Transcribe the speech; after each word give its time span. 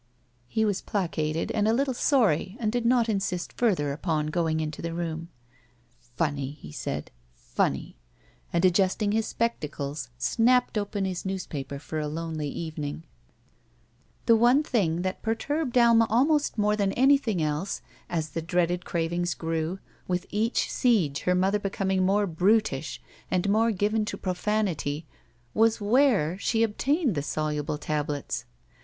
He 0.47 0.65
was 0.65 0.81
placated 0.81 1.51
and 1.51 1.67
a 1.67 1.73
little 1.73 1.93
sorry 1.93 2.57
and 2.59 2.71
did 2.71 2.87
not 2.87 3.07
insist 3.07 3.53
further 3.53 3.91
upon 3.91 4.31
going 4.33 4.59
into 4.59 4.81
the 4.81 4.95
room. 4.95 5.29
"Funny," 6.15 6.53
he 6.59 6.71
said. 6.71 7.11
"Fimny," 7.35 7.97
and, 8.51 8.65
adjusting 8.65 9.11
his 9.11 9.27
spectacles, 9.27 10.09
snapped 10.17 10.75
open 10.75 11.05
his 11.05 11.23
newspaper 11.23 11.77
for 11.77 11.99
a 11.99 12.07
lonely 12.07 12.49
evening. 12.49 13.03
48 13.03 13.03
SHE 13.03 13.03
WALKS 13.03 13.41
IN 13.43 14.23
BEAUTY 14.25 14.25
The 14.25 14.35
one 14.41 14.63
thing 14.63 15.01
that 15.03 15.21
perturbed 15.21 15.77
Ahna 15.77 16.07
ahnost 16.07 16.57
more 16.57 16.75
than 16.75 16.93
anything 16.93 17.39
else, 17.39 17.83
as 18.09 18.29
the 18.29 18.41
dreaded 18.41 18.83
cravings 18.83 19.35
grew, 19.35 19.77
with 20.07 20.25
each 20.31 20.71
siege 20.71 21.19
her 21.25 21.35
mother 21.35 21.59
becoming 21.59 22.03
more 22.03 22.25
brutish 22.25 22.99
and 23.29 23.47
more 23.47 23.69
given 23.69 24.05
to 24.05 24.17
profanity, 24.17 25.05
was 25.53 25.79
where 25.79 26.39
she 26.39 26.63
obtained 26.63 27.13
the 27.13 27.21
soluble 27.21 27.77
tablets. 27.77 28.45